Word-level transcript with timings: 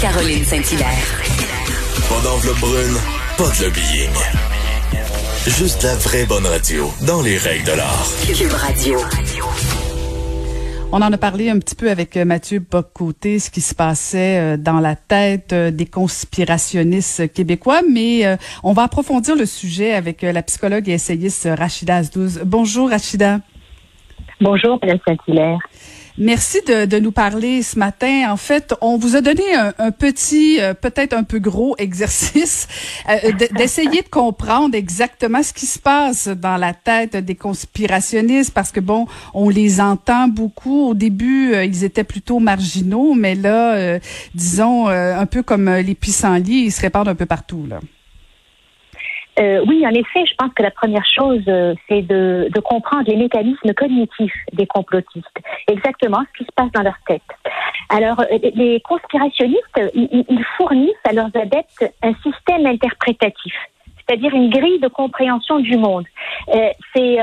Caroline 0.00 0.44
Saint-Hilaire. 0.44 1.20
Pas 2.08 2.20
d'enveloppe 2.22 2.60
brune, 2.60 2.96
pas 3.36 3.50
de 3.58 3.64
lobbying. 3.64 4.12
Juste 5.48 5.82
la 5.82 5.96
vraie 5.96 6.26
bonne 6.26 6.46
radio, 6.46 6.88
dans 7.04 7.22
les 7.22 7.38
règles 7.38 7.64
de 7.64 7.72
l'art. 7.72 8.06
Cube 8.32 8.52
Radio. 8.52 9.00
On 10.92 11.02
en 11.02 11.12
a 11.12 11.18
parlé 11.18 11.50
un 11.50 11.58
petit 11.58 11.74
peu 11.74 11.90
avec 11.90 12.16
euh, 12.16 12.24
Mathieu 12.24 12.60
Bocoté, 12.60 13.40
ce 13.40 13.50
qui 13.50 13.62
se 13.62 13.74
passait 13.74 14.38
euh, 14.38 14.56
dans 14.56 14.78
la 14.78 14.94
tête 14.94 15.52
euh, 15.52 15.72
des 15.72 15.86
conspirationnistes 15.86 17.32
québécois, 17.32 17.80
mais 17.90 18.38
on 18.62 18.72
va 18.72 18.84
approfondir 18.84 19.34
le 19.34 19.46
sujet 19.46 19.92
avec 19.92 20.22
la 20.22 20.42
psychologue 20.44 20.88
et 20.88 20.92
essayiste 20.92 21.48
Rachida 21.50 21.96
Azdouz. 21.96 22.42
Bonjour 22.44 22.90
Rachida. 22.90 23.40
Bonjour 24.40 24.78
Mme 24.80 24.98
Saint-Hilaire. 25.04 25.58
Merci 26.18 26.62
de, 26.66 26.86
de, 26.86 26.98
nous 26.98 27.12
parler 27.12 27.62
ce 27.62 27.78
matin. 27.78 28.32
En 28.32 28.38
fait, 28.38 28.74
on 28.80 28.96
vous 28.96 29.16
a 29.16 29.20
donné 29.20 29.42
un, 29.54 29.90
petit, 29.90 30.58
euh, 30.60 30.72
peut-être 30.72 31.12
un 31.12 31.24
peu 31.24 31.38
gros 31.38 31.74
exercice, 31.78 32.68
euh, 33.10 33.32
d'essayer 33.54 34.00
de 34.00 34.08
comprendre 34.08 34.74
exactement 34.74 35.42
ce 35.42 35.52
qui 35.52 35.66
se 35.66 35.78
passe 35.78 36.28
dans 36.28 36.56
la 36.56 36.72
tête 36.72 37.16
des 37.16 37.34
conspirationnistes, 37.34 38.54
parce 38.54 38.72
que 38.72 38.80
bon, 38.80 39.06
on 39.34 39.50
les 39.50 39.78
entend 39.80 40.28
beaucoup. 40.28 40.88
Au 40.88 40.94
début, 40.94 41.52
euh, 41.52 41.64
ils 41.66 41.84
étaient 41.84 42.04
plutôt 42.04 42.38
marginaux, 42.38 43.12
mais 43.14 43.34
là, 43.34 43.98
disons, 44.34 44.88
un 44.88 45.26
peu 45.26 45.42
comme 45.42 45.68
les 45.68 45.94
pissenlits, 45.94 46.64
ils 46.66 46.72
se 46.72 46.80
répandent 46.80 47.08
un 47.08 47.14
peu 47.14 47.26
partout. 47.26 47.66
Là. 47.68 47.80
Euh, 49.38 49.64
oui, 49.66 49.86
en 49.86 49.90
effet, 49.90 50.24
je 50.24 50.34
pense 50.38 50.52
que 50.54 50.62
la 50.62 50.70
première 50.70 51.04
chose, 51.04 51.42
euh, 51.48 51.74
c'est 51.88 52.02
de, 52.02 52.48
de, 52.54 52.60
comprendre 52.60 53.04
les 53.06 53.16
mécanismes 53.16 53.74
cognitifs 53.74 54.34
des 54.52 54.66
complotistes, 54.66 55.26
exactement 55.68 56.22
ce 56.32 56.38
qui 56.38 56.44
se 56.44 56.52
passe 56.56 56.72
dans 56.72 56.82
leur 56.82 56.96
tête. 57.06 57.22
Alors, 57.90 58.20
euh, 58.20 58.38
les 58.54 58.80
conspirationnistes, 58.80 59.80
ils, 59.94 60.24
ils 60.28 60.44
fournissent 60.56 61.04
à 61.04 61.12
leurs 61.12 61.30
adeptes 61.36 61.84
un 62.02 62.14
système 62.22 62.66
interprétatif, 62.66 63.52
c'est-à-dire 64.06 64.34
une 64.34 64.50
grille 64.50 64.78
de 64.80 64.88
compréhension 64.88 65.58
du 65.60 65.76
monde. 65.76 66.04
Euh, 66.54 66.70
c'est 66.94 67.18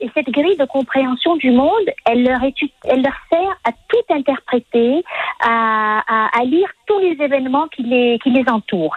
et 0.00 0.10
cette 0.14 0.30
grille 0.30 0.56
de 0.56 0.64
compréhension 0.64 1.36
du 1.36 1.50
monde, 1.50 1.90
elle 2.06 2.24
leur, 2.24 2.42
est, 2.42 2.54
elle 2.84 3.02
leur 3.02 3.14
sert 3.30 3.56
à 3.64 3.70
tout 3.88 4.14
interpréter, 4.14 5.04
à, 5.40 6.02
à, 6.06 6.38
à, 6.38 6.44
lire 6.44 6.68
tous 6.86 6.98
les 6.98 7.16
événements 7.22 7.68
qui 7.68 7.82
les, 7.82 8.18
qui 8.22 8.30
les 8.30 8.44
entourent. 8.50 8.96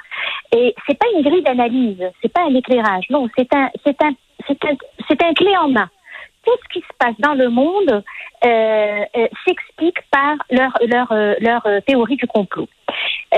Et 0.56 0.74
c'est 0.88 0.98
pas 0.98 1.08
une 1.16 1.24
grille 1.24 1.44
d'analyse, 1.44 2.04
c'est 2.22 2.32
pas 2.32 2.42
un 2.42 2.56
éclirage, 2.56 3.06
non, 3.10 3.28
c'est 3.38 3.54
un, 3.54 3.70
c'est 3.86 4.02
un, 4.04 4.12
c'est 4.48 4.64
un, 4.66 4.76
c'est 5.08 5.24
un 5.24 5.34
clé 5.34 5.56
en 5.58 5.70
main. 5.70 5.90
Tout 6.46 6.58
ce 6.64 6.74
qui 6.74 6.80
se 6.80 6.94
passe 6.98 7.16
dans 7.20 7.36
le 7.36 7.50
monde 7.50 8.04
euh, 8.44 9.06
euh, 9.16 9.28
s'explique 9.46 10.00
par 10.10 10.38
leur 10.50 10.72
leur 10.88 11.12
euh, 11.12 11.36
leur 11.40 11.64
euh, 11.68 11.82
théorie 11.82 12.16
du 12.16 12.26
complot. 12.26 12.68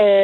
euh, 0.00 0.23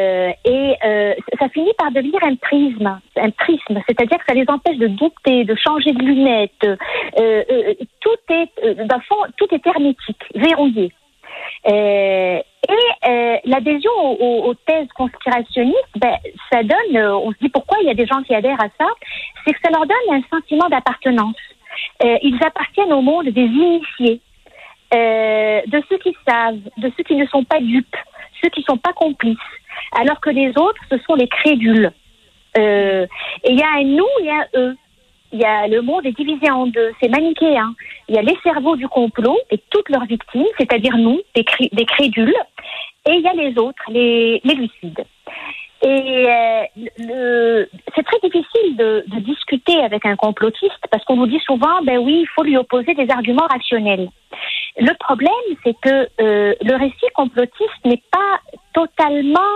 finit 1.51 1.73
par 1.79 1.91
devenir 1.91 2.19
un 2.23 2.35
prisme, 2.37 3.01
un 3.17 3.31
prisme, 3.31 3.81
c'est-à-dire 3.87 4.19
que 4.19 4.25
ça 4.29 4.35
les 4.35 4.45
empêche 4.49 4.79
de 4.79 4.89
douter, 4.89 5.45
de 5.45 5.55
changer 5.55 5.93
de 5.93 6.03
lunettes. 6.03 6.79
Euh, 7.19 7.75
tout 8.01 8.35
est, 8.35 8.85
dans 8.85 9.01
fond, 9.01 9.17
tout 9.37 9.47
est 9.53 9.67
hermétique, 9.67 10.23
verrouillé. 10.35 10.93
et 11.67 12.43
l'adhésion 13.45 13.91
aux, 14.01 14.49
aux, 14.49 14.55
thèses 14.55 14.89
conspirationnistes, 14.97 15.97
ben, 15.97 16.17
ça 16.53 16.63
donne, 16.63 16.99
on 16.99 17.33
se 17.33 17.39
dit 17.41 17.49
pourquoi 17.49 17.79
il 17.83 17.87
y 17.87 17.91
a 17.91 17.95
des 17.95 18.07
gens 18.07 18.23
qui 18.23 18.35
adhèrent 18.35 18.61
à 18.61 18.69
ça, 18.79 18.89
c'est 19.45 19.53
que 19.53 19.61
ça 19.63 19.71
leur 19.71 19.87
donne 19.87 20.15
un 20.15 20.23
sentiment 20.31 20.69
d'appartenance. 20.69 21.37
ils 22.03 22.39
appartiennent 22.45 22.93
au 22.93 23.03
monde 23.03 23.29
des 23.29 23.43
initiés, 23.43 24.21
de 24.93 25.83
ceux 25.89 25.99
qui 25.99 26.17
savent, 26.29 26.61
de 26.77 26.93
ceux 26.97 27.05
qui 27.05 27.17
ne 27.17 27.27
sont 27.27 27.45
pas 27.45 27.61
dupes, 27.61 27.97
ceux 28.43 28.51
qui 28.51 28.61
ne 28.61 28.65
sont 28.65 28.79
pas 28.79 28.93
complices, 28.93 29.39
alors 29.93 30.21
que 30.21 30.31
les 30.31 30.51
autres, 30.51 30.81
ce 30.91 30.99
sont 30.99 31.15
les 31.15 31.29
crédules. 31.29 31.91
Euh, 32.59 33.07
et 33.45 33.53
il 33.53 33.59
y 33.59 33.63
a 33.63 33.73
un 33.79 33.85
nous, 33.85 34.07
il 34.21 34.27
y 34.27 34.31
a 34.31 34.47
eux. 34.57 34.77
Y 35.33 35.45
a 35.45 35.69
le 35.69 35.81
monde 35.81 36.05
est 36.07 36.17
divisé 36.17 36.51
en 36.51 36.67
deux, 36.67 36.93
c'est 37.01 37.09
manichéen. 37.09 37.73
Il 38.09 38.17
y 38.17 38.19
a 38.19 38.23
les 38.23 38.37
cerveaux 38.43 38.75
du 38.75 38.89
complot 38.89 39.39
et 39.51 39.59
toutes 39.71 39.89
leurs 39.89 40.07
victimes, 40.07 40.47
c'est-à-dire 40.59 40.97
nous, 40.97 41.21
des, 41.37 41.45
des, 41.71 41.85
crédules, 41.85 42.35
et 43.09 43.13
il 43.13 43.21
y 43.21 43.29
a 43.29 43.35
les 43.35 43.57
autres, 43.57 43.83
les, 43.89 44.41
les 44.43 44.55
lucides. 44.55 45.05
Et 45.83 46.27
euh, 46.29 47.65
c'est 47.95 48.03
très 48.03 48.19
difficile 48.23 48.77
de, 48.77 49.05
de, 49.07 49.21
discuter 49.21 49.79
avec 49.81 50.05
un 50.05 50.17
complotiste 50.17 50.85
parce 50.91 51.03
qu'on 51.05 51.17
nous 51.17 51.27
dit 51.27 51.41
souvent, 51.47 51.81
ben 51.85 51.99
oui, 51.99 52.21
il 52.23 52.29
faut 52.35 52.43
lui 52.43 52.57
opposer 52.59 52.93
des 52.95 53.09
arguments 53.11 53.47
rationnels. 53.47 54.11
Le 54.77 54.93
problème, 54.99 55.31
c'est 55.65 55.75
que 55.81 56.09
euh, 56.21 56.55
le 56.61 56.77
récit 56.77 57.07
complotiste 57.15 57.85
n'est 57.85 58.03
pas 58.11 58.41
totalement 58.73 59.53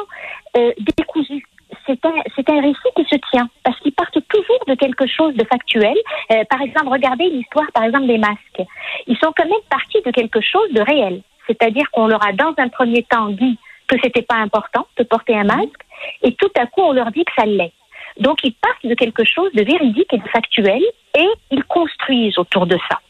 euh, 0.56 0.72
décousu. 0.96 1.44
C'est 1.86 2.04
un, 2.04 2.14
c'est 2.36 2.48
un 2.48 2.60
récit 2.60 2.90
qui 2.96 3.04
se 3.04 3.16
tient 3.30 3.48
parce 3.62 3.78
qu'ils 3.80 3.92
partent 3.92 4.18
toujours 4.28 4.64
de 4.66 4.74
quelque 4.74 5.06
chose 5.06 5.34
de 5.34 5.44
factuel. 5.44 5.96
Euh, 6.30 6.44
par 6.48 6.60
exemple, 6.62 6.88
regardez 6.88 7.28
l'histoire, 7.28 7.66
par 7.72 7.84
exemple, 7.84 8.06
des 8.06 8.18
masques. 8.18 8.62
Ils 9.06 9.16
sont 9.16 9.32
quand 9.36 9.44
même 9.44 9.66
partis 9.68 10.00
de 10.04 10.10
quelque 10.10 10.40
chose 10.40 10.70
de 10.72 10.80
réel. 10.80 11.22
C'est-à-dire 11.46 11.90
qu'on 11.90 12.06
leur 12.06 12.24
a 12.24 12.32
dans 12.32 12.54
un 12.58 12.68
premier 12.68 13.02
temps 13.02 13.28
dit 13.28 13.58
que 13.86 13.96
c'était 14.02 14.22
pas 14.22 14.36
important 14.36 14.86
de 14.96 15.04
porter 15.04 15.36
un 15.36 15.44
masque 15.44 15.82
et 16.22 16.34
tout 16.34 16.50
à 16.56 16.66
coup 16.66 16.80
on 16.80 16.92
leur 16.92 17.10
dit 17.10 17.24
que 17.24 17.32
ça 17.36 17.44
l'est. 17.44 17.72
Donc 18.18 18.38
ils 18.44 18.54
partent 18.54 18.86
de 18.86 18.94
quelque 18.94 19.24
chose 19.24 19.52
de 19.52 19.62
véridique 19.62 20.12
et 20.12 20.18
de 20.18 20.28
factuel 20.28 20.82
et 21.18 21.28
ils 21.50 21.64
construisent 21.64 22.38
autour 22.38 22.66
de 22.66 22.78
ça. 22.88 23.00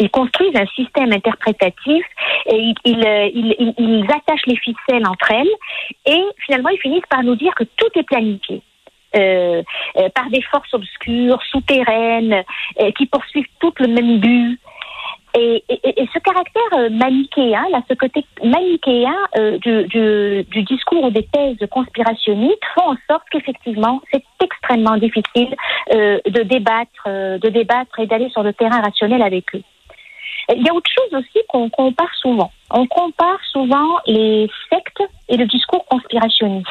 Ils 0.00 0.10
construisent 0.10 0.56
un 0.56 0.66
système 0.74 1.12
interprétatif 1.12 2.04
et 2.46 2.72
ils, 2.84 3.06
euh, 3.06 3.30
ils, 3.32 3.54
ils, 3.58 3.74
ils, 3.78 4.06
attachent 4.10 4.46
les 4.46 4.56
ficelles 4.56 5.06
entre 5.06 5.30
elles 5.30 5.54
et 6.06 6.22
finalement 6.44 6.70
ils 6.70 6.80
finissent 6.80 7.06
par 7.08 7.22
nous 7.22 7.36
dire 7.36 7.54
que 7.54 7.64
tout 7.64 7.88
est 7.94 8.02
planifié. 8.02 8.62
Euh, 9.16 9.62
euh, 9.96 10.08
par 10.12 10.28
des 10.30 10.42
forces 10.42 10.74
obscures, 10.74 11.40
souterraines, 11.48 12.42
euh, 12.80 12.90
qui 12.98 13.06
poursuivent 13.06 13.46
tout 13.60 13.72
le 13.78 13.86
même 13.86 14.18
but. 14.18 14.58
Et, 15.36 15.62
et, 15.68 16.02
et, 16.02 16.08
ce 16.12 16.18
caractère 16.18 16.78
euh, 16.78 16.90
manichéen, 16.90 17.64
là, 17.70 17.80
ce 17.88 17.94
côté 17.94 18.24
manichéen 18.42 19.14
euh, 19.36 19.58
du, 19.58 19.84
du, 19.84 20.44
du, 20.44 20.62
discours 20.62 21.04
ou 21.04 21.10
des 21.10 21.26
thèses 21.32 21.68
conspirationnistes 21.70 22.64
font 22.74 22.90
en 22.90 22.96
sorte 23.08 23.24
qu'effectivement, 23.30 24.00
c'est 24.12 24.24
extrêmement 24.42 24.96
difficile 24.96 25.54
euh, 25.92 26.18
de 26.26 26.42
débattre, 26.42 27.06
de 27.06 27.48
débattre 27.48 28.00
et 28.00 28.06
d'aller 28.06 28.30
sur 28.30 28.42
le 28.42 28.52
terrain 28.52 28.80
rationnel 28.80 29.22
avec 29.22 29.54
eux. 29.54 29.62
Il 30.50 30.62
y 30.62 30.68
a 30.68 30.74
autre 30.74 30.90
chose 30.90 31.20
aussi 31.20 31.44
qu'on 31.48 31.70
compare 31.70 32.12
souvent. 32.20 32.50
On 32.70 32.86
compare 32.86 33.38
souvent 33.50 33.98
les 34.06 34.48
sectes 34.70 35.02
et 35.28 35.36
le 35.36 35.46
discours 35.46 35.84
conspirationniste. 35.86 36.68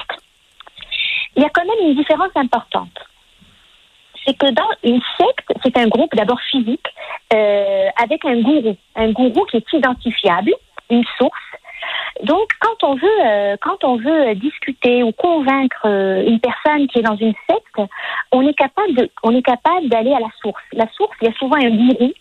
Il 1.35 1.43
y 1.43 1.45
a 1.45 1.49
quand 1.49 1.65
même 1.65 1.89
une 1.89 1.95
différence 1.95 2.35
importante. 2.35 2.97
C'est 4.25 4.37
que 4.37 4.51
dans 4.51 4.69
une 4.83 5.01
secte, 5.17 5.51
c'est 5.63 5.77
un 5.77 5.87
groupe 5.87 6.15
d'abord 6.15 6.39
physique 6.41 6.87
euh, 7.33 7.89
avec 8.01 8.23
un 8.25 8.39
gourou, 8.41 8.77
un 8.95 9.11
gourou 9.11 9.45
qui 9.45 9.57
est 9.57 9.73
identifiable, 9.73 10.53
une 10.89 11.03
source. 11.17 11.39
Donc, 12.23 12.47
quand 12.59 12.87
on 12.87 12.95
veut, 12.95 13.25
euh, 13.25 13.57
quand 13.59 13.83
on 13.83 13.97
veut 13.97 14.35
discuter 14.35 15.03
ou 15.03 15.11
convaincre 15.11 15.85
euh, 15.85 16.23
une 16.25 16.39
personne 16.39 16.87
qui 16.87 16.99
est 16.99 17.01
dans 17.01 17.17
une 17.17 17.33
secte, 17.49 17.91
on 18.31 18.47
est 18.47 18.53
capable 18.53 18.93
de, 18.93 19.09
on 19.23 19.35
est 19.35 19.41
capable 19.41 19.89
d'aller 19.89 20.13
à 20.13 20.19
la 20.19 20.29
source. 20.41 20.61
La 20.71 20.87
source, 20.91 21.15
il 21.21 21.27
y 21.27 21.31
a 21.31 21.33
souvent 21.33 21.57
un 21.57 21.69
gourou, 21.69 22.13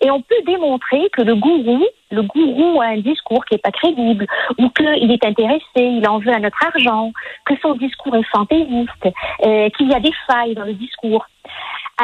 et 0.00 0.10
on 0.10 0.20
peut 0.20 0.42
démontrer 0.46 1.08
que 1.12 1.22
le 1.22 1.34
gourou, 1.34 1.84
le 2.10 2.22
gourou 2.22 2.80
a 2.80 2.86
un 2.86 2.98
discours 2.98 3.44
qui 3.44 3.54
est 3.54 3.62
pas 3.62 3.70
crédible, 3.70 4.26
ou 4.58 4.68
qu'il 4.70 5.10
est 5.10 5.24
intéressé, 5.24 5.62
il 5.76 6.06
en 6.08 6.18
veut 6.18 6.32
à 6.32 6.38
notre 6.38 6.58
argent, 6.64 7.12
que 7.44 7.54
son 7.60 7.74
discours 7.74 8.16
est 8.16 8.28
fantaisiste, 8.30 9.08
euh, 9.44 9.68
qu'il 9.70 9.90
y 9.90 9.94
a 9.94 10.00
des 10.00 10.12
failles 10.26 10.54
dans 10.54 10.64
le 10.64 10.74
discours. 10.74 11.26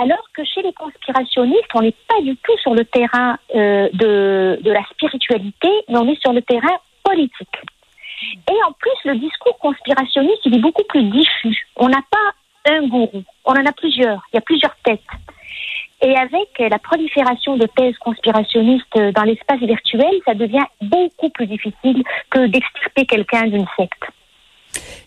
Alors 0.00 0.24
que 0.34 0.44
chez 0.44 0.62
les 0.62 0.72
conspirationnistes, 0.72 1.70
on 1.74 1.82
n'est 1.82 1.94
pas 2.08 2.20
du 2.22 2.36
tout 2.36 2.58
sur 2.58 2.74
le 2.74 2.84
terrain 2.84 3.38
euh, 3.54 3.88
de, 3.92 4.58
de 4.60 4.72
la 4.72 4.84
spiritualité, 4.86 5.68
mais 5.88 5.98
on 5.98 6.08
est 6.08 6.20
sur 6.20 6.32
le 6.32 6.42
terrain 6.42 6.76
politique. 7.04 7.56
Et 8.50 8.62
en 8.66 8.72
plus, 8.72 9.10
le 9.10 9.16
discours 9.16 9.58
conspirationniste, 9.58 10.40
il 10.46 10.56
est 10.56 10.60
beaucoup 10.60 10.84
plus 10.88 11.04
diffus. 11.04 11.68
On 11.76 11.88
n'a 11.88 12.02
pas 12.10 12.72
un 12.72 12.86
gourou, 12.86 13.22
on 13.44 13.52
en 13.52 13.66
a 13.66 13.72
plusieurs, 13.72 14.22
il 14.32 14.36
y 14.36 14.38
a 14.38 14.40
plusieurs 14.40 14.74
têtes. 14.84 15.00
Et 16.04 16.14
avec 16.16 16.58
la 16.58 16.78
prolifération 16.78 17.56
de 17.56 17.66
thèses 17.66 17.96
conspirationnistes 17.96 18.98
dans 19.14 19.22
l'espace 19.22 19.60
virtuel, 19.60 20.12
ça 20.26 20.34
devient 20.34 20.66
beaucoup 20.82 21.30
plus 21.30 21.46
difficile 21.46 22.02
que 22.30 22.46
d'extirper 22.46 23.06
quelqu'un 23.06 23.46
d'une 23.46 23.66
secte. 23.78 24.13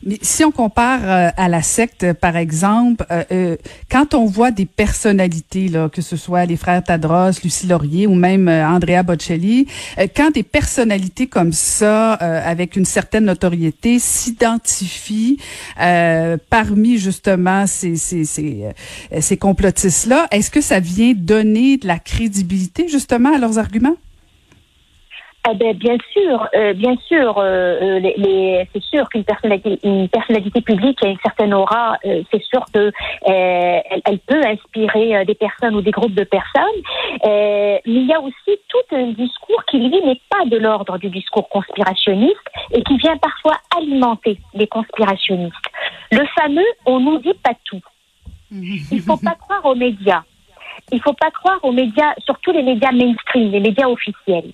Mais 0.08 0.20
si 0.22 0.46
on 0.46 0.52
compare 0.52 1.02
euh, 1.04 1.30
à 1.36 1.50
la 1.50 1.62
secte, 1.62 2.14
par 2.14 2.38
exemple, 2.38 3.06
euh, 3.12 3.24
euh, 3.34 3.58
quand 3.92 4.14
on 4.14 4.26
voit 4.26 4.52
des 4.52 4.66
personnalités, 4.66 5.68
là, 5.68 5.90
que 5.90 6.02
ce 6.02 6.16
soit 6.16 6.46
les 6.46 6.56
frères 6.56 6.82
Tadros, 6.82 7.32
Lucie 7.44 7.68
Laurier 7.68 8.08
ou 8.08 8.16
même 8.16 8.48
euh, 8.48 8.66
Andrea 8.66 9.04
Bocelli, 9.04 9.68
euh, 10.00 10.08
quand 10.16 10.32
des 10.32 10.44
personnalités 10.44 11.28
comme 11.28 11.52
ça, 11.52 12.14
avec 12.14 12.78
une 12.78 12.86
certaine 12.86 13.26
notoriété, 13.26 14.00
s'identifient 14.00 15.40
parmi 16.50 16.98
justement 16.98 17.68
ces, 17.68 17.98
ces, 17.98 18.24
ces, 18.24 18.64
ces 19.20 19.38
complotistes-là, 19.38 20.28
est-ce 20.32 20.50
que 20.50 20.62
ça 20.62 20.80
vient 20.80 21.14
donner 21.16 21.76
de 21.76 21.86
la 21.88 22.00
crédibilité 22.00 22.88
justement 22.88 23.36
à 23.36 23.40
leurs 23.40 23.60
arguments? 23.60 23.98
Ah 25.50 25.54
ben, 25.54 25.74
bien 25.78 25.96
sûr, 26.12 26.46
euh, 26.58 26.74
bien 26.74 26.98
sûr, 27.08 27.38
euh, 27.38 27.80
euh, 27.82 28.00
les, 28.00 28.16
les, 28.18 28.68
c'est 28.74 28.84
sûr 28.84 29.08
qu'une 29.08 29.24
personnalité, 29.24 29.80
une 29.82 30.10
personnalité 30.10 30.60
publique 30.60 31.02
a 31.06 31.08
une 31.08 31.20
certaine 31.24 31.54
aura, 31.54 31.98
euh, 32.06 32.22
c'est 32.30 32.44
sûr 32.44 32.66
que 32.74 32.92
elle, 33.22 34.02
elle, 34.04 34.20
peut 34.20 34.42
inspirer 34.44 35.24
des 35.24 35.36
personnes 35.36 35.76
ou 35.76 35.82
des 35.82 35.92
groupes 35.92 36.16
de 36.16 36.26
personnes. 36.26 36.82
mais 37.24 37.82
il 37.86 38.08
y 38.08 38.14
a 38.14 38.20
aussi 38.20 38.60
tout 38.68 38.96
un 38.96 39.12
discours 39.14 39.64
qui 39.72 39.78
lui 39.78 40.02
n'est 40.02 40.20
pas 40.30 40.44
de 40.48 40.58
l'ordre 40.58 40.98
du 40.98 41.10
discours 41.10 41.48
conspirationniste 41.48 42.48
et 42.74 42.84
qui 42.84 42.98
vient 42.98 43.16
parfois 43.16 43.58
alimenter 43.78 44.38
les 44.54 44.68
conspirationnistes. 44.68 45.56
Le 46.12 46.26
fameux 46.38 46.72
"on 46.86 47.00
nous 47.00 47.20
dit 47.20 47.40
pas 47.42 47.54
tout". 47.64 47.84
Il 48.52 49.00
faut 49.00 49.16
pas 49.16 49.36
croire 49.36 49.64
aux 49.64 49.76
médias 49.76 50.24
il 50.92 51.02
faut 51.02 51.14
pas 51.14 51.32
croire 51.32 51.60
aux 51.64 51.72
médias, 51.72 52.14
surtout 52.24 52.52
les 52.52 52.64
médias 52.64 52.92
mainstream, 52.92 53.52
les 53.52 53.60
médias 53.60 53.88
officiels. 53.88 54.52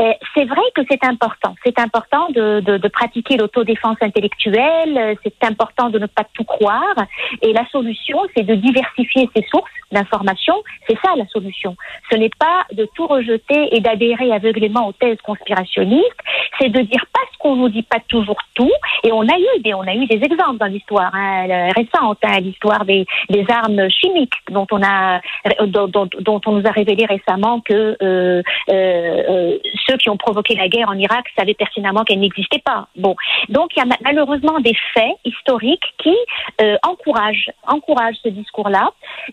Euh, 0.00 0.12
c'est 0.34 0.44
vrai 0.44 0.62
que 0.74 0.82
c'est 0.90 1.04
important. 1.04 1.54
C'est 1.64 1.78
important 1.78 2.28
de, 2.30 2.60
de, 2.60 2.76
de 2.76 2.88
pratiquer 2.88 3.36
l'autodéfense 3.36 3.96
intellectuelle. 4.00 5.16
C'est 5.22 5.44
important 5.44 5.90
de 5.90 5.98
ne 5.98 6.06
pas 6.06 6.24
tout 6.34 6.44
croire. 6.44 6.96
Et 7.42 7.52
la 7.52 7.66
solution, 7.68 8.18
c'est 8.36 8.44
de 8.44 8.54
diversifier 8.54 9.28
ses 9.34 9.44
sources 9.50 9.70
d'information. 9.90 10.54
C'est 10.86 10.98
ça 11.04 11.14
la 11.16 11.26
solution. 11.28 11.76
Ce 12.10 12.16
n'est 12.16 12.30
pas 12.38 12.64
de 12.72 12.86
tout 12.94 13.06
rejeter 13.06 13.74
et 13.74 13.80
d'adhérer 13.80 14.32
aveuglément 14.32 14.88
aux 14.88 14.92
thèses 14.92 15.20
conspirationnistes. 15.22 16.20
C'est 16.60 16.68
de 16.68 16.80
dire 16.80 17.04
parce 17.12 17.36
qu'on 17.38 17.56
nous 17.56 17.68
dit 17.68 17.82
pas 17.82 18.00
toujours 18.08 18.38
tout. 18.54 18.70
Et 19.04 19.12
on 19.12 19.22
a 19.22 19.38
eu 19.38 19.60
des, 19.62 19.74
on 19.74 19.82
a 19.82 19.94
eu 19.94 20.06
des 20.06 20.20
exemples 20.22 20.58
dans 20.58 20.66
l'histoire 20.66 21.10
hein, 21.14 21.68
récente, 21.76 22.18
hein, 22.22 22.40
l'histoire 22.40 22.84
des, 22.84 23.06
des 23.30 23.44
armes 23.48 23.88
chimiques 23.90 24.34
dont 24.50 24.66
on 24.72 24.82
a 24.82 25.20
dont, 25.66 25.88
dont, 25.88 26.40
on 26.46 26.52
nous 26.52 26.66
a 26.66 26.70
révélé 26.70 27.04
récemment 27.06 27.60
que 27.60 27.96
euh, 28.02 28.42
euh, 28.68 29.22
euh, 29.28 29.58
ceux 29.86 29.96
qui 29.96 30.10
ont 30.10 30.16
provoqué 30.16 30.54
la 30.54 30.68
guerre 30.68 30.88
en 30.88 30.98
Irak 30.98 31.26
savaient 31.36 31.54
pertinemment 31.54 32.04
qu'elle 32.04 32.20
n'existait 32.20 32.62
pas. 32.64 32.88
Bon, 32.96 33.16
donc 33.48 33.70
il 33.76 33.80
y 33.80 33.82
a 33.82 33.96
malheureusement 34.02 34.60
des 34.60 34.74
faits 34.94 35.16
historiques 35.24 35.94
qui 35.98 36.14
euh, 36.60 36.76
encouragent, 36.82 37.50
encouragent 37.66 38.18
ce 38.22 38.28
discours-là. 38.28 38.90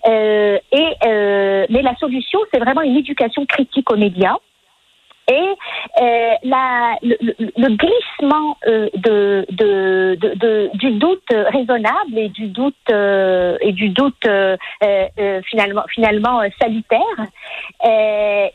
Euh, 0.08 0.58
et 0.72 0.86
mais 1.70 1.82
la 1.82 1.96
solution, 1.98 2.40
c'est 2.54 2.60
vraiment 2.60 2.82
une 2.82 2.98
éducation 2.98 3.46
critique 3.46 3.90
aux 3.92 3.98
médias 3.98 4.36
et 5.28 5.56
euh, 6.02 6.34
la, 6.44 6.98
le, 7.02 7.16
le, 7.40 7.76
glissement 7.76 8.58
euh, 8.68 8.90
de, 8.96 9.46
de, 9.50 10.16
de, 10.16 10.70
du 10.76 10.92
doute 10.92 11.24
raisonnable 11.30 12.18
et 12.18 12.30
du 12.30 12.48
doute 12.48 12.76
euh, 12.92 13.58
et 13.62 13.72
du 13.72 13.90
doute 13.90 14.26
euh, 14.28 14.56
euh, 14.84 15.42
finalement 15.50 15.84
finalement 15.90 16.42
salutaire, 16.60 17.00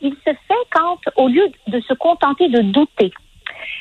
il 0.01 0.15
se 0.25 0.31
fait 0.31 0.65
quand 0.73 0.99
au 1.17 1.29
lieu 1.29 1.47
de 1.67 1.81
se 1.81 1.95
contenter 1.95 2.49
de 2.49 2.61
douter 2.61 3.13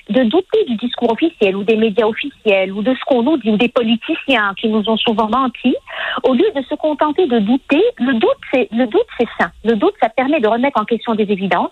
de 0.10 0.24
douter 0.24 0.66
du 0.66 0.76
discours 0.76 1.12
officiel 1.12 1.56
ou 1.56 1.64
des 1.64 1.76
médias 1.76 2.08
officiels 2.08 2.72
ou 2.72 2.82
de 2.82 2.94
ce 2.94 3.06
qu'on 3.06 3.24
nous 3.24 3.38
dit 3.38 3.50
ou 3.50 3.58
des 3.58 3.70
politiciens 3.70 4.54
qui 4.60 4.68
nous 4.68 4.84
ont 4.90 4.98
souvent 4.98 5.30
menti, 5.30 5.76
au 6.24 6.34
lieu 6.34 6.50
de 6.56 6.62
se 6.64 6.76
contenter 6.76 7.28
de 7.28 7.40
douter, 7.40 7.82
le 7.98 8.14
doute 8.14 8.42
c'est 8.52 8.68
le 8.72 8.88
doute 8.88 9.08
c'est 9.20 9.28
sain. 9.40 9.52
Le 9.64 9.76
doute 9.76 9.94
ça 10.02 10.10
permet 10.10 10.40
de 10.40 10.48
remettre 10.48 10.80
en 10.82 10.86
question 10.86 11.16
des 11.16 11.32
évidences, 11.32 11.72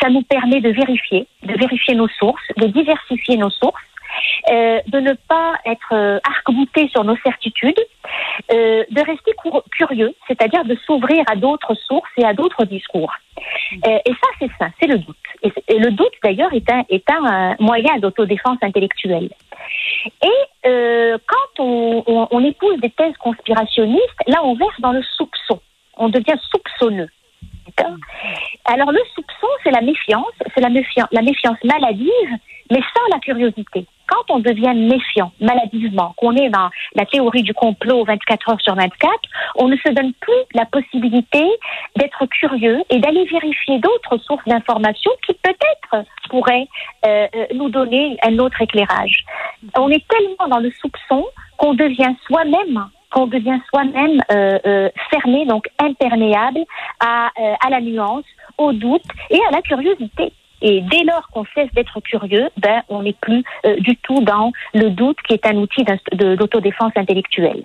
ça 0.00 0.08
nous 0.10 0.22
permet 0.22 0.60
de 0.60 0.70
vérifier, 0.70 1.26
de 1.42 1.54
vérifier 1.54 1.94
nos 1.94 2.08
sources, 2.08 2.46
de 2.56 2.66
diversifier 2.66 3.36
nos 3.36 3.50
sources 3.50 3.82
euh, 4.50 4.80
de 4.86 5.00
ne 5.00 5.12
pas 5.12 5.54
être 5.66 5.92
euh, 5.92 6.18
arc-bouté 6.24 6.88
sur 6.88 7.04
nos 7.04 7.16
certitudes, 7.18 7.78
euh, 8.52 8.84
de 8.90 9.00
rester 9.06 9.32
curieux, 9.70 10.14
c'est-à-dire 10.26 10.64
de 10.64 10.76
s'ouvrir 10.86 11.24
à 11.30 11.36
d'autres 11.36 11.74
sources 11.74 12.10
et 12.16 12.24
à 12.24 12.34
d'autres 12.34 12.64
discours. 12.64 13.12
Euh, 13.86 13.98
et 14.04 14.10
ça, 14.10 14.28
c'est 14.38 14.50
ça, 14.58 14.68
c'est 14.80 14.86
le 14.86 14.98
doute. 14.98 15.16
Et, 15.42 15.78
le 15.78 15.90
doute, 15.90 16.12
d'ailleurs, 16.22 16.52
est 16.52 16.70
un, 16.70 16.84
est 16.88 17.08
un 17.10 17.56
moyen 17.60 17.98
d'autodéfense 17.98 18.58
intellectuelle. 18.62 19.30
Et 20.22 20.68
quand 21.26 21.58
on, 21.58 22.28
on 22.30 22.44
épouse 22.44 22.80
des 22.80 22.90
thèses 22.90 23.16
conspirationnistes, 23.18 24.22
là, 24.26 24.40
on 24.44 24.54
verse 24.54 24.80
dans 24.80 24.92
le 24.92 25.02
soupçon. 25.02 25.60
On 25.96 26.08
devient 26.08 26.38
soupçonneux. 26.50 27.08
Alors 28.64 28.92
le 28.92 29.00
soupçon, 29.14 29.46
c'est 29.64 29.70
la 29.70 29.80
méfiance, 29.80 30.32
c'est 30.54 30.60
la, 30.60 30.68
méfiance, 30.68 31.08
la 31.12 31.22
méfiance 31.22 31.58
maladive, 31.64 32.36
mais 32.70 32.80
sans 32.80 33.06
la 33.12 33.18
curiosité. 33.18 33.86
Quand 34.06 34.34
on 34.34 34.40
devient 34.40 34.74
méfiant, 34.74 35.32
maladivement, 35.40 36.14
qu'on 36.16 36.34
est 36.34 36.50
dans 36.50 36.68
la 36.94 37.06
théorie 37.06 37.42
du 37.42 37.54
complot 37.54 38.04
24 38.04 38.50
heures 38.50 38.60
sur 38.60 38.74
24, 38.74 39.12
on 39.56 39.68
ne 39.68 39.76
se 39.76 39.92
donne 39.92 40.12
plus 40.14 40.42
la 40.54 40.66
possibilité 40.66 41.44
d'être 41.96 42.26
curieux 42.26 42.82
et 42.90 42.98
d'aller 42.98 43.24
vérifier 43.26 43.78
d'autres 43.78 44.18
sources 44.18 44.44
d'informations 44.46 45.12
qui 45.26 45.34
peut-être 45.34 46.04
pourraient 46.28 46.66
euh, 47.06 47.28
euh, 47.34 47.46
nous 47.54 47.70
donner 47.70 48.16
un 48.24 48.38
autre 48.38 48.60
éclairage. 48.62 49.24
On 49.76 49.88
est 49.90 50.04
tellement 50.08 50.48
dans 50.48 50.60
le 50.60 50.72
soupçon 50.72 51.24
qu'on 51.56 51.74
devient 51.74 52.14
soi-même 52.26 52.88
qu'on 53.10 53.26
devient 53.26 53.58
soi-même 53.68 54.20
euh, 54.30 54.58
euh, 54.66 54.90
fermé, 55.10 55.46
donc 55.46 55.68
imperméable 55.78 56.60
à, 57.00 57.30
euh, 57.38 57.54
à 57.64 57.70
la 57.70 57.80
nuance, 57.80 58.24
au 58.58 58.72
doute 58.72 59.04
et 59.30 59.38
à 59.48 59.50
la 59.52 59.62
curiosité. 59.62 60.32
Et 60.62 60.82
dès 60.82 61.04
lors 61.04 61.26
qu'on 61.28 61.46
cesse 61.54 61.72
d'être 61.72 62.00
curieux, 62.00 62.50
ben, 62.58 62.82
on 62.90 63.02
n'est 63.02 63.14
plus 63.14 63.42
du 63.78 63.96
tout 63.96 64.20
dans 64.20 64.52
le 64.74 64.90
doute 64.90 65.16
qui 65.26 65.32
est 65.32 65.46
un 65.46 65.56
outil 65.56 65.86
d'autodéfense 66.12 66.92
intellectuelle. 66.96 67.62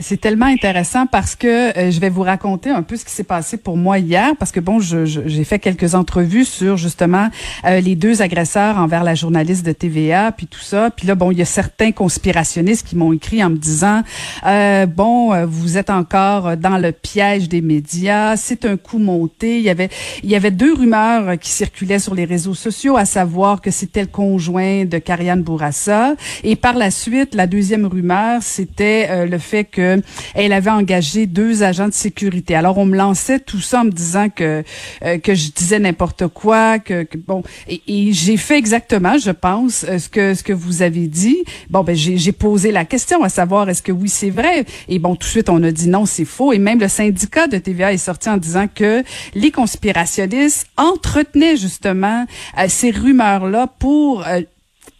C'est 0.00 0.20
tellement 0.20 0.46
intéressant 0.46 1.06
parce 1.06 1.36
que 1.36 1.76
euh, 1.78 1.90
je 1.90 2.00
vais 2.00 2.10
vous 2.10 2.22
raconter 2.22 2.70
un 2.70 2.82
peu 2.82 2.96
ce 2.96 3.04
qui 3.04 3.12
s'est 3.12 3.24
passé 3.24 3.56
pour 3.56 3.76
moi 3.76 3.98
hier 3.98 4.32
parce 4.38 4.52
que 4.52 4.60
bon, 4.60 4.80
j'ai 4.80 5.06
je, 5.06 5.42
fait 5.44 5.58
quelques 5.58 5.94
entrevues 5.94 6.44
sur 6.44 6.76
justement 6.76 7.28
euh, 7.64 7.80
les 7.80 7.96
deux 7.96 8.22
agresseurs 8.22 8.78
envers 8.78 9.04
la 9.04 9.14
journaliste 9.14 9.64
de 9.64 9.72
TVA 9.72 10.32
puis 10.32 10.46
tout 10.46 10.60
ça. 10.60 10.90
Puis 10.90 11.06
là, 11.06 11.14
bon, 11.14 11.30
il 11.30 11.38
y 11.38 11.42
a 11.42 11.46
certains 11.46 11.92
conspirationnistes 11.92 12.86
qui 12.86 12.96
m'ont 12.96 13.12
écrit 13.12 13.44
en 13.44 13.50
me 13.50 13.56
disant 13.56 14.02
euh, 14.46 14.86
bon, 14.86 15.32
euh, 15.32 15.46
vous 15.46 15.78
êtes 15.78 15.90
encore 15.90 16.56
dans 16.56 16.78
le 16.78 16.92
piège 16.92 17.48
des 17.48 17.60
médias, 17.60 18.36
c'est 18.36 18.64
un 18.64 18.76
coup 18.76 18.98
monté. 18.98 19.58
Il 19.58 19.64
y 19.64 19.70
avait 19.70 19.90
il 20.22 20.30
y 20.30 20.36
avait 20.36 20.50
deux 20.50 20.74
rumeurs 20.74 21.38
qui 21.38 21.50
circulaient 21.50 21.98
sur 21.98 22.14
les 22.14 22.24
réseaux 22.24 22.54
sociaux, 22.54 22.96
à 22.96 23.04
savoir 23.04 23.60
que 23.60 23.70
c'était 23.70 24.02
le 24.02 24.08
conjoint 24.08 24.84
de 24.84 24.98
Karianne 24.98 25.42
Bourassa 25.42 26.14
et 26.42 26.56
par 26.56 26.74
la 26.74 26.90
suite, 26.90 27.34
la 27.34 27.46
deuxième 27.46 27.86
rumeur, 27.86 28.42
c'était 28.42 29.26
le 29.26 29.38
fait 29.38 29.53
que 29.62 30.02
elle 30.34 30.52
avait 30.52 30.70
engagé 30.70 31.26
deux 31.26 31.62
agents 31.62 31.88
de 31.88 31.94
sécurité. 31.94 32.56
Alors 32.56 32.78
on 32.78 32.86
me 32.86 32.96
lançait 32.96 33.38
tout 33.38 33.60
ça 33.60 33.82
en 33.82 33.84
me 33.84 33.90
disant 33.90 34.28
que 34.28 34.64
euh, 35.04 35.18
que 35.18 35.34
je 35.34 35.50
disais 35.50 35.78
n'importe 35.78 36.26
quoi, 36.28 36.78
que, 36.78 37.06
bon 37.16 37.42
et, 37.68 38.12
j'ai 38.12 38.36
fait 38.36 38.58
exactement, 38.58 39.18
je 39.18 39.30
pense, 39.30 39.84
euh, 39.88 39.98
ce 39.98 40.08
que 40.08 40.34
ce 40.34 40.42
que 40.42 40.52
vous 40.52 40.82
avez 40.82 41.06
dit. 41.06 41.44
Bon 41.70 41.84
ben 41.84 41.94
j'ai 41.94 42.32
posé 42.32 42.72
la 42.72 42.84
question 42.84 43.22
à 43.22 43.28
savoir 43.28 43.68
est-ce 43.68 43.82
que 43.82 43.92
oui 43.92 44.08
c'est 44.08 44.30
vrai 44.30 44.64
et 44.88 44.98
bon 44.98 45.14
tout 45.14 45.26
de 45.26 45.30
suite 45.30 45.48
on 45.48 45.62
a 45.62 45.70
dit 45.70 45.88
non 45.88 46.06
c'est 46.06 46.24
faux 46.24 46.52
et 46.52 46.58
même 46.58 46.80
le 46.80 46.88
syndicat 46.88 47.46
de 47.46 47.58
TVA 47.58 47.92
est 47.92 47.98
sorti 47.98 48.28
en 48.28 48.36
disant 48.36 48.66
que 48.72 49.02
les 49.34 49.50
conspirationnistes 49.50 50.66
entretenaient 50.76 51.56
justement 51.56 52.26
euh, 52.58 52.66
ces 52.68 52.90
rumeurs 52.90 53.46
là 53.46 53.66
pour 53.78 54.24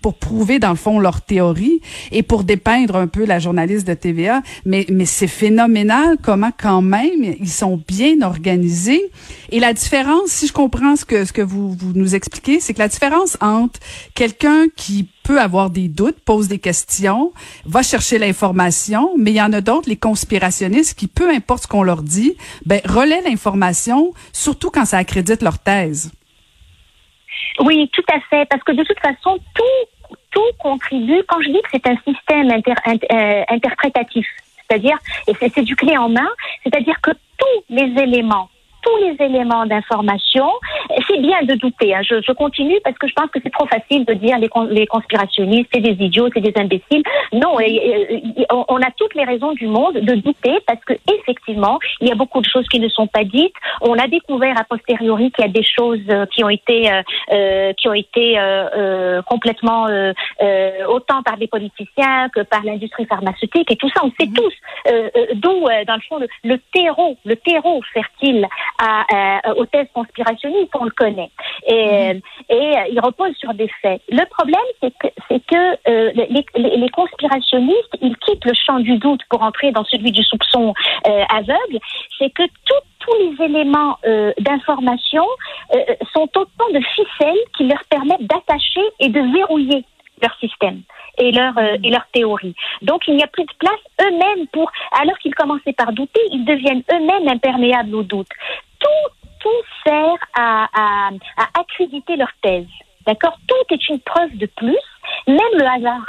pour 0.04 0.18
prouver 0.18 0.58
dans 0.58 0.68
le 0.68 0.76
fond 0.76 0.99
leur 0.99 1.23
théorie 1.23 1.80
et 2.12 2.23
pour 2.23 2.44
dépeindre 2.44 2.96
un 2.96 3.06
peu 3.06 3.25
la 3.25 3.38
journaliste 3.38 3.87
de 3.87 3.94
TVA. 3.94 4.42
Mais, 4.66 4.84
mais 4.90 5.06
c'est 5.06 5.26
phénoménal 5.26 6.18
comment 6.23 6.50
quand 6.61 6.82
même 6.82 7.34
ils 7.40 7.49
sont 7.49 7.82
bien 7.88 8.20
organisés. 8.20 9.00
Et 9.50 9.61
la 9.61 9.73
différence, 9.73 10.26
si 10.26 10.46
je 10.46 10.52
comprends 10.52 10.96
ce 10.96 11.06
que, 11.06 11.25
ce 11.25 11.32
que 11.32 11.40
vous, 11.40 11.73
vous 11.73 11.92
nous 11.94 12.14
expliquez, 12.14 12.61
c'est 12.61 12.75
que 12.75 12.80
la 12.80 12.88
différence 12.88 13.38
entre 13.40 13.80
quelqu'un 14.14 14.66
qui 14.76 15.08
peut 15.23 15.40
avoir 15.40 15.70
des 15.70 15.88
doutes, 15.88 16.20
pose 16.20 16.49
des 16.49 16.58
questions, 16.58 17.32
va 17.64 17.82
chercher 17.82 18.18
l'information, 18.18 19.12
mais 19.16 19.30
il 19.30 19.37
y 19.37 19.40
en 19.40 19.54
a 19.54 19.62
d'autres, 19.62 19.88
les 19.88 19.96
conspirationnistes, 19.96 20.99
qui, 20.99 21.06
peu 21.06 21.30
importe 21.30 21.62
ce 21.62 21.68
qu'on 21.68 21.82
leur 21.82 22.02
dit, 22.02 22.37
ben, 22.66 22.82
relaient 22.84 23.23
l'information, 23.23 24.12
surtout 24.34 24.70
quand 24.70 24.84
ça 24.84 24.99
accrédite 24.99 25.40
leur 25.40 25.58
thèse. 25.58 26.12
Oui, 27.61 27.88
tout 27.92 28.04
à 28.12 28.20
fait, 28.28 28.46
parce 28.50 28.62
que 28.64 28.73
de 28.73 28.82
toute 28.82 28.99
façon, 29.00 29.38
tout 29.54 29.93
tout 30.34 30.52
contribue, 30.58 31.22
quand 31.28 31.40
je 31.40 31.50
dis 31.50 31.62
que 31.62 31.68
c'est 31.72 31.86
un 31.86 31.96
système 32.06 32.50
euh, 32.50 33.42
interprétatif, 33.48 34.26
c'est-à-dire, 34.68 34.98
et 35.28 35.34
c'est 35.40 35.62
du 35.62 35.76
clé 35.76 35.96
en 35.96 36.08
main, 36.08 36.28
c'est-à-dire 36.62 37.00
que 37.00 37.12
tous 37.38 37.64
les 37.70 38.02
éléments 38.02 38.48
tous 38.84 38.96
les 38.98 39.24
éléments 39.24 39.66
d'information. 39.66 40.48
C'est 41.08 41.20
bien 41.20 41.42
de 41.42 41.54
douter. 41.54 41.94
Hein. 41.94 42.02
Je, 42.02 42.20
je, 42.26 42.32
continue 42.32 42.78
parce 42.84 42.96
que 42.98 43.08
je 43.08 43.14
pense 43.14 43.30
que 43.30 43.38
c'est 43.42 43.52
trop 43.52 43.66
facile 43.66 44.04
de 44.04 44.14
dire 44.14 44.38
les, 44.38 44.50
les 44.70 44.86
conspirationnistes, 44.86 45.68
c'est 45.72 45.80
des 45.80 45.96
idiots, 46.04 46.28
c'est 46.34 46.40
des 46.40 46.52
imbéciles. 46.56 47.02
Non, 47.32 47.56
on 48.68 48.76
a 48.76 48.90
toutes 48.96 49.14
les 49.14 49.24
raisons 49.24 49.52
du 49.52 49.66
monde 49.66 49.94
de 49.94 50.14
douter 50.14 50.58
parce 50.66 50.84
que 50.84 50.94
effectivement, 51.18 51.78
il 52.00 52.08
y 52.08 52.12
a 52.12 52.14
beaucoup 52.14 52.40
de 52.40 52.46
choses 52.46 52.66
qui 52.68 52.80
ne 52.80 52.88
sont 52.88 53.06
pas 53.06 53.24
dites. 53.24 53.54
On 53.80 53.94
a 53.94 54.06
découvert 54.06 54.54
a 54.58 54.64
posteriori 54.64 55.30
qu'il 55.32 55.44
y 55.44 55.48
a 55.48 55.50
des 55.50 55.64
choses 55.64 56.00
euh, 56.10 56.26
qui 56.26 56.44
ont 56.44 56.48
été 56.48 56.92
euh, 56.92 57.02
euh, 57.32 57.72
qui 57.74 57.88
ont 57.88 57.94
été 57.94 58.38
euh, 58.38 59.22
complètement 59.22 59.86
autant 60.88 61.22
par 61.22 61.36
des 61.36 61.46
politiciens 61.46 62.28
que 62.30 62.40
par 62.40 62.62
l'industrie 62.64 63.06
pharmaceutique 63.06 63.70
et 63.70 63.76
tout 63.76 63.88
ça. 63.90 64.02
On 64.04 64.10
sait 64.18 64.26
mm-hmm. 64.26 64.34
tous 64.34 65.34
d'où, 65.34 65.66
dans 65.86 65.94
le 65.94 66.00
fond, 66.08 66.18
le, 66.18 66.28
le 66.44 66.58
terreau, 66.72 67.16
le 67.24 67.36
terreau 67.36 67.80
fertile 67.92 68.46
à, 68.78 69.54
aux 69.56 69.66
thèses 69.66 69.88
conspirationnistes, 69.94 70.74
on 70.78 70.84
le 70.84 70.90
connaît. 70.90 71.30
Et, 71.66 72.14
mhm. 72.14 72.20
et 72.50 72.74
il 72.90 73.00
repose 73.00 73.34
sur 73.36 73.54
des 73.54 73.68
faits. 73.80 74.02
Le 74.08 74.24
problème, 74.30 74.60
c'est 74.82 74.92
que, 74.98 75.08
c'est 75.28 75.44
que 75.46 76.12
les, 76.14 76.44
les, 76.56 76.76
les, 76.76 76.88
conspirationnistes, 76.90 77.96
ils 78.00 78.16
quittent 78.18 78.44
le 78.44 78.54
champ 78.54 78.80
du 78.80 78.98
doute 78.98 79.20
pour 79.30 79.42
entrer 79.42 79.72
dans 79.72 79.84
celui 79.84 80.12
du 80.12 80.22
soupçon 80.22 80.74
aveugle. 81.04 81.78
C'est 82.18 82.30
que 82.30 82.42
tout 82.64 82.84
tous 83.04 83.14
les 83.18 83.44
éléments 83.44 83.98
euh, 84.06 84.32
d'information 84.38 85.24
euh, 85.74 85.78
sont 86.12 86.28
autant 86.36 86.70
de 86.72 86.80
ficelles 86.80 87.40
qui 87.56 87.64
leur 87.64 87.82
permettent 87.90 88.26
d'attacher 88.26 88.82
et 89.00 89.08
de 89.08 89.20
verrouiller 89.36 89.84
leur 90.24 90.34
système 90.38 90.82
et 91.18 91.30
leur 91.32 91.56
euh, 91.58 91.76
et 91.84 91.90
leur 91.90 92.06
théorie. 92.12 92.54
Donc 92.82 93.02
il 93.06 93.16
n'y 93.16 93.22
a 93.22 93.28
plus 93.28 93.44
de 93.44 93.54
place 93.58 93.84
eux-mêmes 94.02 94.46
pour 94.52 94.70
alors 95.00 95.18
qu'ils 95.18 95.34
commençaient 95.34 95.72
par 95.72 95.92
douter, 95.92 96.20
ils 96.32 96.44
deviennent 96.44 96.84
eux-mêmes 96.92 97.28
imperméables 97.28 97.94
au 97.94 98.02
doute. 98.02 98.32
Tout 98.80 99.10
tout 99.44 99.62
sert 99.86 100.16
à, 100.34 100.68
à, 100.74 101.10
accréditer 101.60 102.16
leur 102.16 102.32
thèse. 102.42 102.66
D'accord? 103.06 103.36
Tout 103.46 103.74
est 103.74 103.88
une 103.90 104.00
preuve 104.00 104.34
de 104.38 104.46
plus, 104.46 104.84
même 105.26 105.54
le 105.58 105.66
hasard. 105.66 106.06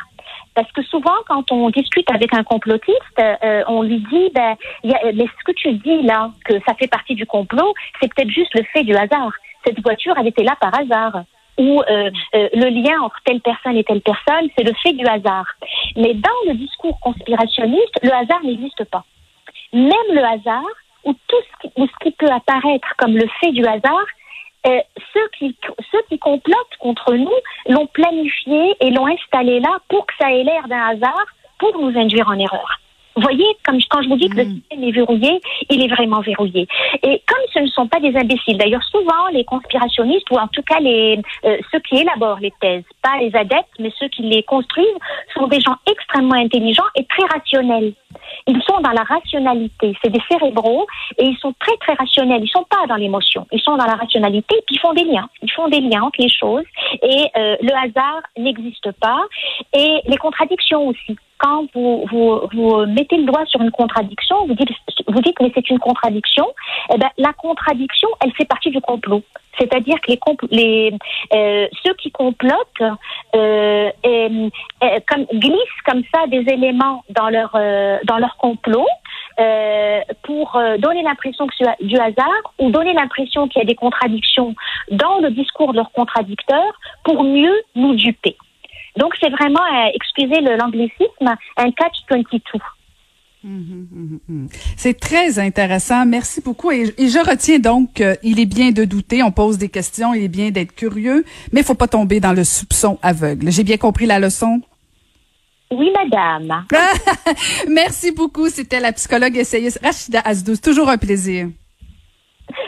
Parce 0.56 0.72
que 0.72 0.82
souvent, 0.84 1.18
quand 1.28 1.52
on 1.52 1.70
discute 1.70 2.10
avec 2.10 2.34
un 2.34 2.44
complotiste, 2.44 3.20
euh, 3.20 3.64
on 3.68 3.82
lui 3.82 4.00
dit, 4.10 4.32
ben, 4.34 4.56
mais 4.86 5.26
ce 5.26 5.44
que 5.44 5.52
tu 5.52 5.74
dis 5.74 6.02
là, 6.04 6.32
que 6.46 6.54
ça 6.66 6.74
fait 6.76 6.88
partie 6.88 7.16
du 7.16 7.26
complot, 7.26 7.74
c'est 8.00 8.12
peut-être 8.14 8.30
juste 8.30 8.54
le 8.54 8.64
fait 8.72 8.84
du 8.84 8.96
hasard. 8.96 9.34
Cette 9.66 9.82
voiture, 9.82 10.16
elle 10.18 10.28
était 10.28 10.44
là 10.44 10.56
par 10.62 10.74
hasard. 10.80 11.26
Ou 11.58 11.82
euh, 11.82 12.12
euh, 12.36 12.50
le 12.54 12.70
lien 12.70 13.00
entre 13.02 13.18
telle 13.24 13.42
personne 13.42 13.78
et 13.78 13.84
telle 13.84 14.02
personne, 14.02 14.50
c'est 14.58 14.64
le 14.64 14.74
fait 14.84 14.94
du 14.94 15.06
hasard. 15.06 15.46
Mais 15.96 16.14
dans 16.14 16.42
le 16.48 16.54
discours 16.56 17.00
conspirationniste, 17.00 18.00
le 18.04 18.14
hasard 18.14 18.44
n'existe 18.44 18.84
pas. 18.86 19.06
Même 19.72 20.10
le 20.12 20.24
hasard, 20.24 20.66
ou 21.06 21.14
tout 21.28 21.36
ce 21.62 22.04
qui, 22.04 22.12
peut 22.12 22.32
apparaître 22.32 22.88
comme 22.98 23.16
le 23.16 23.28
fait 23.40 23.52
du 23.52 23.66
hasard, 23.66 24.06
euh, 24.68 24.80
ceux, 25.14 25.28
qui, 25.38 25.56
ceux 25.92 26.02
qui 26.10 26.18
complotent 26.18 26.78
contre 26.80 27.14
nous 27.14 27.30
l'ont 27.68 27.88
planifié 27.88 28.76
et 28.80 28.90
l'ont 28.90 29.08
installé 29.08 29.60
là 29.60 29.78
pour 29.88 30.06
que 30.08 30.14
ça 30.20 30.32
ait 30.32 30.44
l'air 30.44 30.68
d'un 30.68 30.88
hasard 30.88 31.26
pour 31.60 31.78
nous 31.80 31.98
induire 31.98 32.28
en 32.28 32.40
erreur. 32.40 32.80
Vous 33.16 33.22
voyez, 33.22 33.46
comme 33.64 33.80
quand 33.90 34.02
je 34.02 34.10
vous 34.10 34.18
dis 34.18 34.30
que 34.30 34.38
le 34.38 34.46
mm. 34.46 34.56
système 34.56 34.84
est 34.84 34.92
verrouillé, 34.92 35.42
il 35.70 35.82
est 35.82 35.88
vraiment 35.88 36.22
verrouillé. 36.22 36.68
Et 37.02 37.22
comme 37.28 37.46
ce 37.54 37.60
ne 37.60 37.68
sont 37.68 37.88
pas 37.88 38.00
des 38.00 38.16
imbéciles, 38.16 38.58
d'ailleurs 38.58 38.84
souvent 38.84 39.28
les 39.32 39.46
conspirationnistes 39.46 40.30
ou 40.32 40.36
en 40.36 40.48
tout 40.48 40.64
cas 40.64 40.80
les 40.80 41.20
euh, 41.46 41.58
ceux 41.72 41.80
qui 41.80 41.98
élaborent 41.98 42.40
les 42.40 42.54
thèses, 42.60 42.84
pas 43.02 43.18
les 43.22 43.34
adeptes, 43.36 43.70
mais 43.80 43.92
ceux 44.00 44.10
qui 44.10 44.24
les 44.24 44.44
construisent, 44.44 44.86
sont 45.34 45.48
des 45.48 45.60
gens 45.62 45.76
extrêmement 45.90 46.36
intelligents 46.36 46.84
et 46.96 47.06
très 47.06 47.26
rationnels. 47.28 47.94
Ils 48.48 48.62
sont 48.64 48.80
dans 48.82 48.92
la 48.92 49.04
rationalité, 49.04 49.96
c'est 50.04 50.12
des 50.12 50.22
cérébraux 50.30 50.86
et 51.18 51.26
ils 51.26 51.38
sont 51.38 51.54
très 51.60 51.76
très 51.78 51.94
rationnels. 51.94 52.44
Ils 52.44 52.50
sont 52.50 52.66
pas 52.70 52.86
dans 52.88 52.96
l'émotion, 52.96 53.48
ils 53.52 53.62
sont 53.62 53.76
dans 53.76 53.86
la 53.86 53.96
rationalité 53.96 54.56
puis 54.68 54.76
ils 54.76 54.80
font 54.80 54.94
des 54.94 55.04
liens. 55.04 55.30
Ils 55.42 55.52
font 55.52 55.68
des 55.68 55.82
liens 55.82 56.04
entre 56.04 56.22
les 56.22 56.30
choses 56.30 56.66
et 57.02 57.26
euh, 57.38 57.56
le 57.62 57.74
hasard 57.74 58.22
n'existe 58.38 58.92
pas 58.94 59.22
et 59.74 60.02
les 60.06 60.18
contradictions 60.18 60.88
aussi 60.88 61.18
quand 61.38 61.66
vous, 61.74 62.06
vous, 62.12 62.42
vous, 62.54 62.86
mettez 62.86 63.18
le 63.18 63.26
doigt 63.26 63.46
sur 63.46 63.62
une 63.62 63.72
contradiction, 63.72 64.48
vous 64.48 64.54
dites, 64.54 64.70
vous 65.08 65.22
dites 65.22 65.36
mais 65.42 65.52
c'est 65.54 65.70
une 65.70 65.80
contradiction, 65.80 66.46
eh 66.94 66.98
ben, 66.98 67.10
la 67.18 67.34
contradiction, 67.34 68.08
elle 68.24 68.32
fait 68.34 68.46
partie 68.46 68.72
du 68.72 68.80
complot. 68.82 69.22
C'est-à-dire 69.60 70.00
que 70.02 70.12
les, 70.12 70.20
les 70.52 70.94
euh, 71.34 71.68
ceux 71.84 71.94
qui 71.96 72.12
complotent 72.12 72.84
euh, 73.36 73.90
comme, 75.08 75.26
glissent 75.34 75.82
comme 75.86 76.04
ça 76.14 76.28
des 76.28 76.46
éléments 76.52 77.04
dans 77.10 77.30
leur 77.30 77.52
euh, 77.56 77.98
dans 78.04 78.18
leur 78.18 78.38
complot 78.38 78.88
euh, 79.40 80.00
pour 80.24 80.56
euh, 80.56 80.78
donner 80.78 81.04
l'impression 81.04 81.48
que 81.48 81.54
c'est 81.58 81.86
du 81.86 81.98
hasard 81.98 82.54
ou 82.60 82.70
donner 82.70 82.94
l'impression 82.94 83.48
qu'il 83.48 83.60
y 83.60 83.66
a 83.66 83.68
des 83.68 83.76
contradictions 83.76 84.56
dans 84.92 85.20
le 85.20 85.30
discours 85.32 85.72
de 85.72 85.78
leurs 85.78 85.92
contradicteurs 85.92 86.80
pour 87.04 87.24
mieux 87.24 87.62
nous 87.76 87.96
duper. 87.96 88.38
Donc 88.98 89.14
c'est 89.22 89.30
vraiment, 89.30 89.60
euh, 89.62 89.90
excusez 89.94 90.40
l'anglicisme, 90.42 91.36
un 91.58 91.72
catch-22. 91.72 92.40
Mhm, 92.40 92.42
mhm. 92.42 92.85
C'est 94.78 95.00
très 95.00 95.40
intéressant. 95.40 96.06
Merci 96.06 96.42
beaucoup. 96.42 96.72
Et, 96.72 96.86
je 96.98 97.30
retiens 97.30 97.60
donc 97.60 97.94
qu'il 97.94 98.40
est 98.40 98.46
bien 98.46 98.72
de 98.72 98.86
douter. 98.86 99.24
On 99.24 99.32
pose 99.32 99.58
des 99.58 99.70
questions. 99.70 100.14
Il 100.14 100.24
est 100.24 100.28
bien 100.28 100.52
d'être 100.52 100.74
curieux, 100.74 101.24
mais 101.52 101.62
il 101.62 101.66
faut 101.66 101.76
pas 101.76 101.88
tomber 101.88 102.20
dans 102.20 102.34
le 102.34 102.44
soupçon 102.44 102.98
aveugle. 103.02 103.52
J'ai 103.52 103.64
bien 103.64 103.78
compris 103.78 104.06
la 104.06 104.20
leçon? 104.20 104.62
Oui, 105.72 105.92
madame. 105.94 106.66
Merci 107.70 108.12
beaucoup. 108.12 108.50
C'était 108.50 108.80
la 108.80 108.94
psychologue 108.94 109.36
essayiste 109.36 109.80
Rachida 109.84 110.22
Asdous. 110.22 110.58
Toujours 110.58 110.90
un 110.90 110.98
plaisir. 110.98 111.48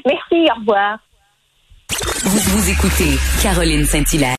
Merci. 0.05 0.49
Au 0.55 0.59
revoir. 0.59 0.99
Vous, 2.25 2.39
vous 2.39 2.69
écoutez 2.69 3.17
Caroline 3.41 3.85
Saint-Hilaire. 3.85 4.35